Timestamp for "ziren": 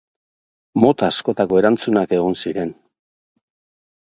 2.45-2.73